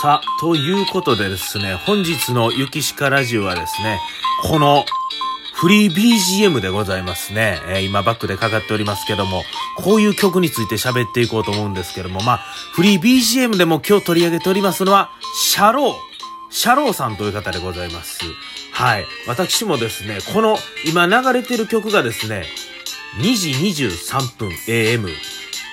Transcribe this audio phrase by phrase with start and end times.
[0.00, 3.98] さあ、ということでですね、本日のゆきしかラジオはですね、
[4.44, 4.84] この
[5.54, 7.58] フリー BGM でございますね。
[7.66, 9.42] えー、今バックでかかっておりますけども、
[9.76, 12.36] こういう曲について喋っていこうと思うんですけども、まあ、
[12.74, 15.94] フリー BGM でも今日取り上げておりますのは、しゃろう。
[16.48, 18.20] しゃろうさんという方でございます。
[18.70, 19.06] はい。
[19.26, 22.44] 私もですね、この今流れてる曲がですね、
[23.16, 25.08] 2時23分 AM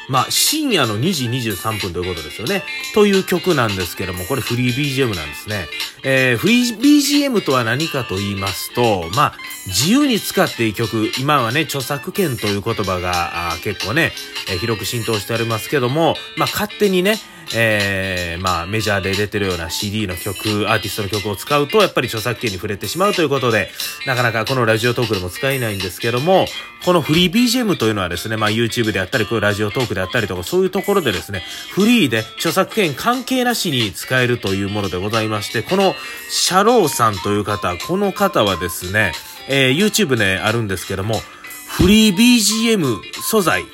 [0.10, 2.64] まあ、深夜の2時23分ということですよね。
[2.94, 5.68] という曲なんですけども、これフリー BGM なんですね。
[6.04, 9.34] えー、フリー BGM とは何かと言いますと、まあ、
[9.68, 14.12] 自由に使っていい曲、今はね、著作権という言葉が結構ね、
[14.50, 17.16] えー、広く浸透してありますけども、まあ、勝手にね、
[17.56, 23.70] えー、まあ、メジャーで出てるような CD の曲、アーティストの曲を使うと、やっぱり著作権に触れてしまうということで、
[24.06, 26.46] なかなかこのラジオトークでも使えないんですけども、
[26.84, 35.96] このフリー BGM というのはですね、まあ、YouTube であったり、こういうラジオトークであったりとか、そういうところでですね、フリーで著作権関係なしに使えるというものでございまして、この
[36.30, 39.14] シャローさんという方、この方はですね、
[39.48, 41.22] えー、YouTube であるんですけども、
[41.68, 43.66] フリー BGM 素材、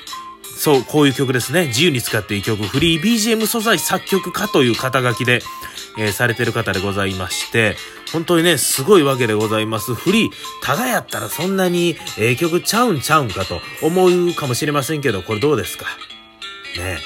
[0.56, 1.66] そう、こういう曲ですね。
[1.68, 5.42] 自由に使っていい曲、フリー BGM 素材作曲家という肩書きで、
[5.98, 7.76] えー、されてる方でございまして、
[8.12, 9.94] 本当にね、すごいわけでございます。
[9.94, 10.30] フリー、
[10.62, 15.86] ただやったらそんなにええ曲ちゃうんちゃうんかと思うかもしれませんけど、これどうですか？
[16.76, 16.98] ね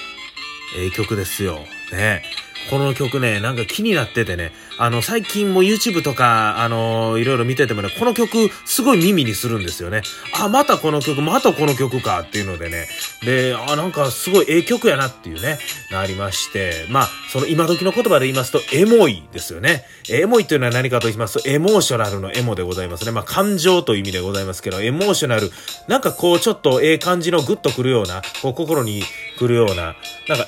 [0.77, 1.65] え、ええ曲ですよ。
[1.93, 2.23] ね
[2.71, 10.03] この曲ね、なんか気になっててね、あの、最近も YouTube とか、あの、いろいろ見ててもね、この曲、すごい耳にするんですよね。
[10.39, 12.87] あ、またこの曲、またこの曲かっていうのでね。
[13.25, 15.59] で、あ、なんかすごいええ曲やなっていうね、
[15.91, 16.87] なりまして。
[16.91, 19.85] まあ、その今時の言葉で言いますと、エモいですよね。
[20.09, 23.13] エモいというのは何かと言いますと、エモーショナルのエモでございますね。
[23.13, 25.51] まあ、感情という意味でございますけど、エモーショナル、
[25.89, 29.03] なんかこう、ちょっとええ感じのグッとくるような、こう、心に
[29.39, 29.97] くるような、
[30.29, 30.47] なんか、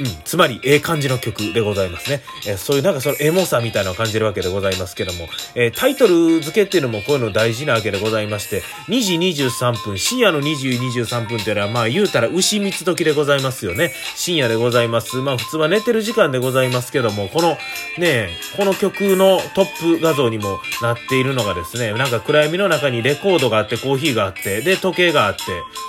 [0.00, 2.22] うん、つまり、ええ感じの曲ででございますね。
[2.46, 9.14] えー、そういうなんかそのエモさみたいなのを感じるわけでございますけども、えー、タイトル付けっていうのもこういうの大事なわけでございまして、2時
[9.44, 13.92] 23分、深夜の2時23分っていうのは、まあ言うたら牛蜜時でございますよね。
[14.16, 15.16] 深夜でございます。
[15.16, 17.56] まあ普通は寝てる時間でございますけども、この
[17.98, 25.42] ね、この曲のトップ画像にもなっているのがですね、なんか暗闇の中にレコードがあって、コーヒーがあって、で、時計があって、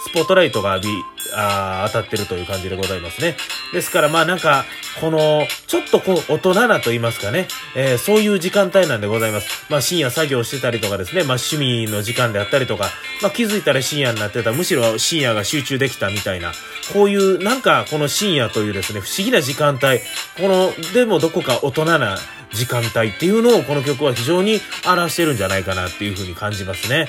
[0.09, 0.93] スポットライトが浴び、
[1.33, 3.35] あ当たってるという感じでございますね。
[3.73, 4.65] ですからまあなんか、
[4.99, 9.65] この、ちょっとこう、大人なと言いますかね、えー、そういう時間帯なんでございます。
[9.69, 12.89] まあ深夜作業してたりとかですね、まあ趣味の時間であったりとか、
[13.21, 16.51] まあ気づいたら深夜になってた、むしろ深夜が集中できたみたいな、
[16.93, 19.99] こういうなんかこの深夜というですね、不思議な時間帯、
[20.37, 22.17] この、でもどこか大人な
[22.53, 27.07] 時間帯っていうのをこの曲は非常に表してるんじゃないかなっていうふうに感じますね。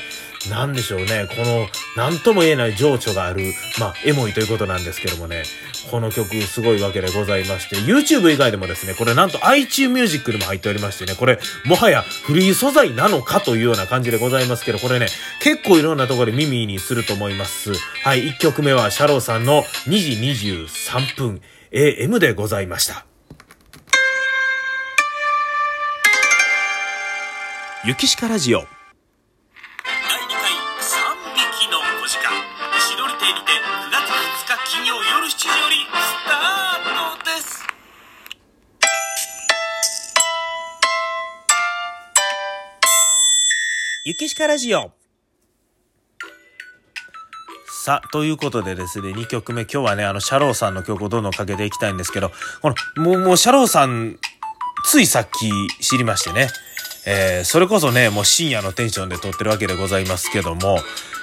[0.51, 1.29] なんでしょうね。
[1.29, 5.45] この、なんとも言えない情緒がある、まあ、エモいということなんですけどもね。
[5.91, 15.07] この曲すごいわけでございまして、YouTube 以外でもですね、これなんと iTunes Music でも入っておりましてね、これ、もはやフリー素材なのかというような感じでございますけど、これね、
[15.41, 17.73] 結構いろんなところで耳にすると思います。
[18.05, 21.41] はい、1曲目はシャローさんの2時23分
[21.73, 23.07] AM でございました。
[27.85, 28.82] ゆきしかラジオ
[44.05, 44.91] ゆきしかラジオ。
[47.85, 54.19] さあ、ということでですね、2曲目、今日はね、あの、シャローさんの曲をどんどんかけていきたいんですけど、この、もう、もう、シャローさん、
[54.85, 56.49] ついさっき知りましてね、
[57.07, 60.79] えー、それこそね、もう深夜のテンションで撮ってるわけでございますけども、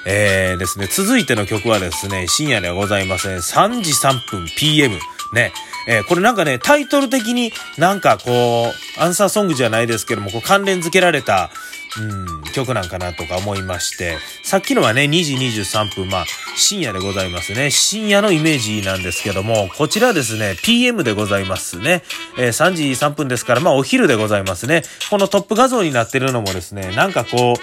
[0.06, 3.38] えー、ですね、続いての曲はですね、深夜ではございません。
[3.38, 4.98] 3時3分 PM。
[5.34, 5.54] ね、
[5.88, 11.52] えー、これなんかね、タイトル的になんかこう、アンサーソングじゃないですけども、こう関連付けられた、
[11.98, 17.72] うん、曲なんかなとか思いまして、さっきのはね、2時23分、まあ、深夜でございますね。
[17.72, 22.04] 深夜のイメージなんですけども、こちらですね、PM でございますね。
[22.38, 24.84] えー、3時3分ですから、まあ、お昼でございますね。
[25.10, 27.62] このトップ画像になってるのもですね、なんかこう、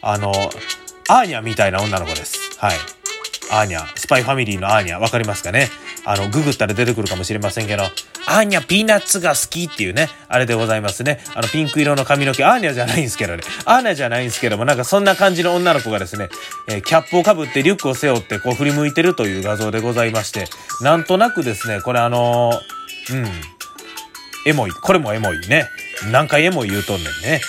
[0.00, 0.32] あの、
[1.08, 2.58] アーニャみたいな女の子です。
[2.58, 2.76] はい。
[3.52, 5.68] アーニャ、スパイファミリーのアーニャ、わかりますかね？
[6.04, 7.84] あの、ググったら出てくるかもしれませんけど、
[8.26, 11.20] アーニャピーナッツが好きっていうね、あれでございますね。
[11.36, 13.44] あの、ピンク色の髪の毛、アーニャじゃないんですけどね。
[13.66, 16.28] アーニャじゃないんですけども、なんかそんな感じの女の子がですね、
[16.68, 20.46] えー、キャップをかぶってリュックを背負ってこう振り向いてるという画像でございまして、
[20.82, 23.26] なんとなくですね、これあのー、うん、
[24.44, 24.72] エモい。
[24.72, 25.68] これもエモいね。
[26.10, 27.40] 何回エモい言うとんねんね。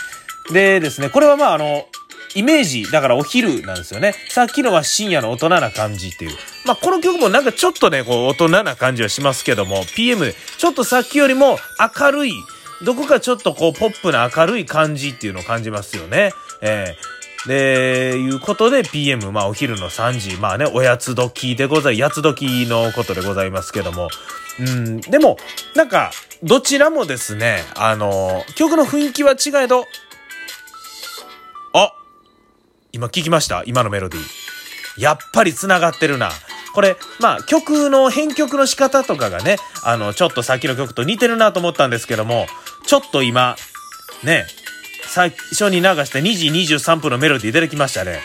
[0.52, 1.88] でですね、これはまああの、
[2.36, 4.14] イメージ、だからお昼なんですよね。
[4.30, 6.32] さっきのは深夜の大人な感じっていう。
[6.66, 11.58] まあ、この曲もなんかちょっとね、こう、大人な感じはしますけども、PM で、ちょっとさっきよりも
[12.00, 12.34] 明るい、
[12.84, 16.32] どこかちょっとこう、ポップな明るい感じっていうのを感じますよね。
[16.62, 24.10] えー、で、いうことで PM、まあお昼の3時、まあね、おやつ時でござい、やつ時のことでございますけども、
[24.60, 25.38] うん、でも、
[25.76, 26.12] なんか、
[26.44, 29.86] どちらもですね、あの、曲の雰囲気は違えど、
[32.92, 33.64] 今聞きました？
[33.66, 35.02] 今のメロディー。
[35.02, 36.32] やっぱり繋がってるな。
[36.74, 42.46] これ、まあ、曲の編曲の仕方とかがね、あの、ちょっとさっきの曲と似てるなと思ったんですけども、
[42.86, 43.56] ちょっと今、
[44.24, 44.46] ね、
[45.08, 48.20] 最初に流した2時23分のメロディー出てきましたね。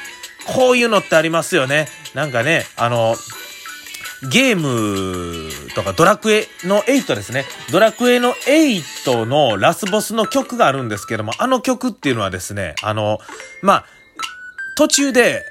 [0.47, 1.89] こういうのってありますよね。
[2.15, 3.17] なんかね、あの、
[4.31, 7.45] ゲームとかドラクエの8ですね。
[7.73, 13.19] ドラクエの8のラスボスの曲があるんですけども、あの曲っていうのはですね、あの、
[13.63, 13.87] まあ、
[14.83, 15.45] 途中で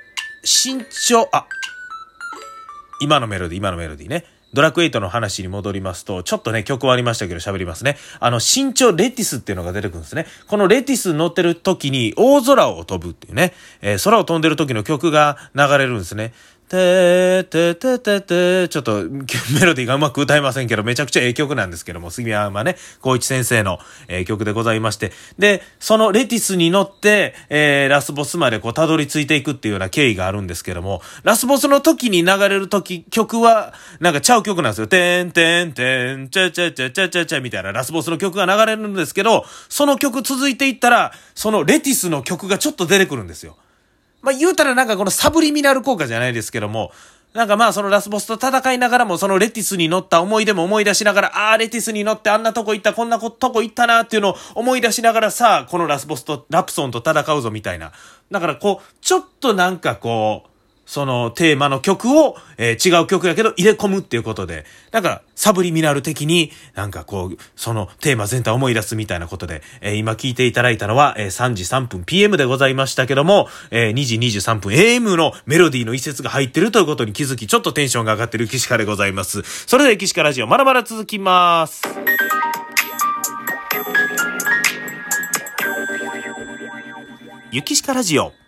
[0.43, 1.47] 身長、あ、
[2.99, 4.25] 今のメロディー、今のメロディーね。
[4.53, 7.95] ドラクエイトの話に戻りますと、ちょっとね、曲はありましたけど喋りますね。
[8.19, 10.25] あの、身長レティスっていうのが出てくるんですね。
[10.47, 16.33] このレティス乗ってる時に大空を飛ぶっていうね、えー、空を飛んでる時の曲が流れるんですね。
[16.71, 25.11] てーてーてーてーてちょっとメロディーがうまく歌えませんけど、めちゃくちゃええ曲なんですけども、杉山ね、光一先生の、えー、曲でございまして。
[25.37, 34.87] で、そのレティスに乗って、えー、ラスボスまでこう、たどり着いていくっていうような経緯があるんですけども、ラスボスの時に流れる時、曲は、なんかちゃう曲なんですよ。
[34.87, 43.57] てんてんてん、ちゃちゃちゃちゃちゃちゃみたいなラスボスの曲が流れるんですけど、その曲続いていったら、そのレティスの曲がちょっと出てくるんですよ。
[44.21, 46.91] まあ、言うたらなんかこのサブリミナル効果じゃないですけども、
[47.33, 57.93] なんかまあそのラスボスと戦いながらもそのレティスに乗った思い出も思い出しながら、ああ、レティスに乗ってあんなとこ行った、こんなとこ行ったなっていうのを思い出しながらさあ、このラスボスとラプソンと戦うぞみたいな。
[58.29, 60.50] だからこう、ちょっとなんかこう、
[60.91, 79.43] そのテーマの曲を、えー、違う曲やけど入れ込むっていうことで、だからサブリミナル的になんかこう、そのテーマ全体を思い出すみたいなことで、えー、今聞いていただいたのは、えー、3時3分 PM でございましたけども、えー、2時23分 AM のメロディーの一節が入ってるということに気づき、ちょっとテンションが上がってる岸川でございます。
[79.43, 81.83] それでは岸川ラジオまだまだ続きます。
[87.53, 88.40] ゆきしかラジオ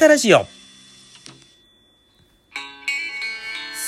[0.00, 0.46] ゆきしかラジオ。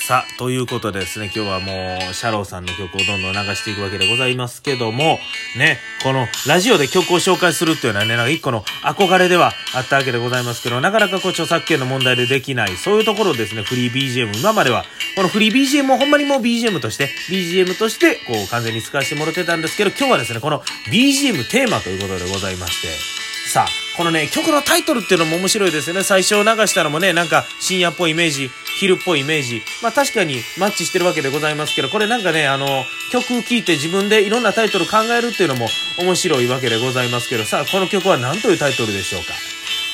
[0.05, 5.17] さあ、ということでですね、今日はもう、シャローさんの曲をどんどん流していくわけでございますけども、
[5.57, 14.83] ね、このラジオで曲を紹介するっていうのはね、なんか一個の憧れではあったわけでございますけど、なかなかこう著作権の問題でできない、そういうところですね、フリー BGM、今までは、
[15.15, 20.59] このフリー BGM もほんまにもう BGM として、BGM として、こう完全に使わせてもらってたんですけど、今日はですね、この
[20.91, 23.22] BGM テーマということでございまして、
[23.53, 26.01] さあ、このね、曲のタイトルっていうのも面白いですよね。
[26.01, 29.61] 最初流したのもね、なんか深夜っぽいイメージ、昼っぽいイメージ。
[29.83, 32.65] まあ確かにマッチしてるわけでございますけど、これなんかね、あの、
[33.11, 35.67] 曲聴いて自分でいろんなタイトル考えるっていうのも
[35.99, 39.33] 面白いわけでございますけど、さあ、この曲は何というタイトルでしょうか？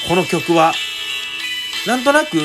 [0.08, 0.72] この曲は、
[1.86, 2.38] なんとなく、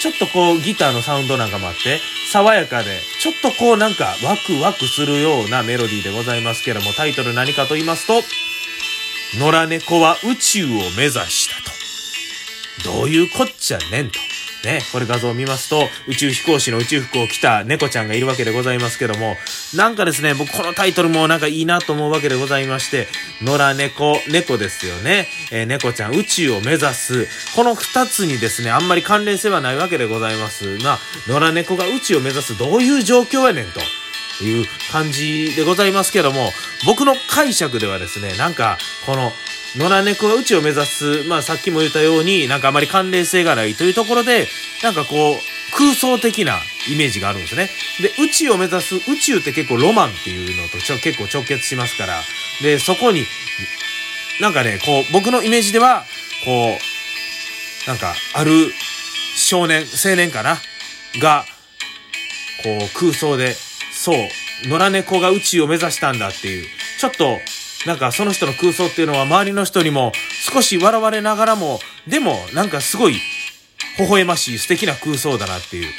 [0.00, 2.00] ちょっとこうギターのサウンドなんかもあって、
[2.32, 8.20] 爽やかで、ちょっとこうなんかワクワクするようなメロディーでございますけども、タイトル何かと言いますと、
[9.34, 12.96] 野良猫は宇宙を目指したと。
[12.98, 14.18] どういうこっちゃねんと。
[14.64, 19.36] ね、これ画像を見ますと、宇宙飛行士の宇宙服を着た猫ちゃんがいるわけでございますけども、
[19.74, 23.06] なんかですね、僕このタイトルもなんかいいなと思うわけでございまして、
[23.42, 25.28] 野良猫、猫ですよね。
[25.52, 27.28] えー、猫ちゃん、宇宙を目指す。
[27.54, 30.78] この二つにですね、あんまり関連性はないわけでございます。
[30.82, 33.80] まあ、野良猫が宇宙を目指すどういう状況やねんと。
[34.44, 36.52] いう感じでございますけども、
[36.84, 39.32] 僕の解釈ではですね、なんか、この、
[39.76, 44.48] 野良猫が宇宙を目指す、まあさっきも言ったように、なんかあまり関連性がないというところで、
[44.82, 47.68] なんかこう、空想的なイメージがあるんですね。
[48.00, 52.22] で、宇宙を目指す、宇宙って結構ロマンっていうのとちょ結構直結しますから、
[52.62, 53.26] で、そこに、
[54.40, 56.06] なんかね、こう、僕のイメージでは、
[56.44, 56.78] こ
[57.86, 58.72] う、なんか、ある
[59.36, 60.58] 少年、青年かな？
[61.18, 61.44] が、
[62.62, 63.56] こう、空想で、
[64.06, 66.66] そう、野良猫が宇宙を目指したんだっていう、
[67.00, 67.38] ちょっと、
[67.88, 70.12] なんかその人の空想っていうのは周りの人にも
[70.52, 73.14] 少し笑われながらも、でもなんかすごい
[73.98, 75.86] 微笑ましい素敵な空想だなっていう。
[75.86, 75.90] うん、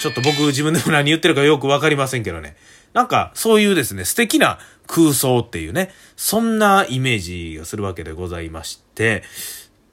[0.00, 2.54] ちょっと僕自分でも何言ってるかよくわかりませんけどね。
[2.92, 7.18] なんかそういうですね、素敵な空想っていうね、そんなイメー
[7.52, 9.22] ジがするわけでございまして、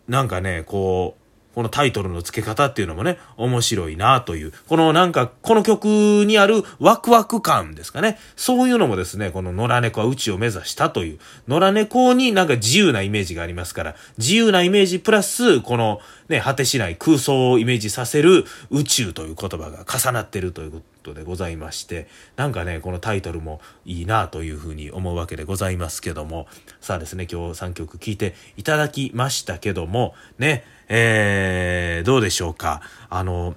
[0.09, 1.22] なんかね、こう、
[1.53, 5.85] このタイトルの付け方っていうのもね、面白いなという、このなんか、この曲
[6.25, 8.17] にあるワクワク感ですかね。
[8.35, 22.07] そういうのもですね、この野良猫は宇宙を目指したという、野良猫になんか自由なイメージがありますから、自由なイメージプラス、このね、果てしない空想をイメージさせる宇宙という言葉が重なってるということことでございまして、
[22.37, 26.47] なんかね、このタイトルもいいなというふうに思うわけでございますけども、
[26.79, 32.81] さあですね、今日3曲聴いていただきましたけども、ね、えー、どうでしょうか。
[33.09, 33.55] あの、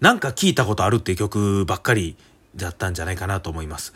[0.00, 2.16] なんか聞いたことあるっていう曲ばっかり
[2.54, 3.92] だったんじゃないかなと思います。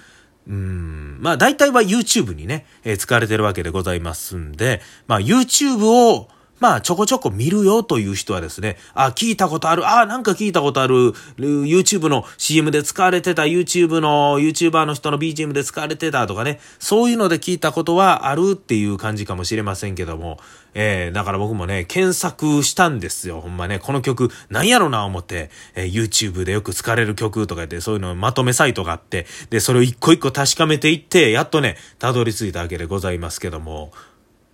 [0.48, 1.18] うん。
[1.20, 20.38] まあ大体は YouTube にね、えー、使われてるわけでございますんで、まあ YouTube をまあ、ちょこちょこ見るよという人はですね、あ、聞いたことある、あ、なんか聞いたことある、YouTube の CM で使われてた、YouTube の、YouTuber の人の BGM で使われてたとかね、そういうので聞いたことはあるっていう感じかもしれませんけども、
[20.72, 23.40] えー、だから僕もね、検索したんですよ。
[23.40, 33.92] ほんまね、この曲、なんやろな思って、えー、YouTube でよく使われる曲とか言って、そういうのまとめサイトがあって、で、それを一個一個確かめていって、やっとね、たどり着いたわけでございますけども、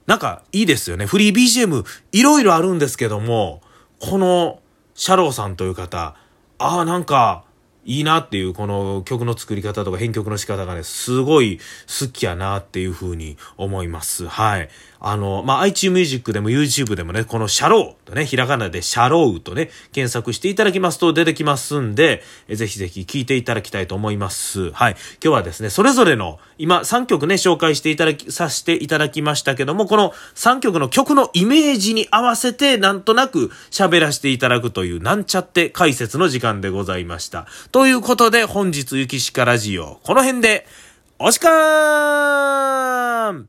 [0.07, 1.07] なんかいいですよね。
[1.07, 3.63] フリー BGM いろいろあるんですけども、
[4.01, 4.61] この
[4.95, 6.17] シャローさんという方、
[6.59, 7.45] ああ、なんか
[7.85, 11.59] いいなっていうこの曲の作り方とか編曲の仕方がね、すごい
[12.01, 14.27] 好きやなっていうふうに思います。
[14.27, 14.69] はい。
[15.05, 24.71] あの、まあ、iTunes Music でも YouTube でもね、このシャローとね、ひらがなでシャローとね、検索していただきますと出てきますんで、えぜひぜひ聴いていただきたいと思います。
[24.71, 24.93] はい。
[24.93, 37.49] 今日はですね、それぞれの、今3曲ね、紹介していただき、させていただきましたけども、この3曲の曲のイメージに合わせて、なんとなく喋らせていただくという、なんちゃって解説の時間でございました。
[37.73, 40.65] ということで、本日、ゆきしかラジオ、この辺で、
[41.19, 43.49] おしかーん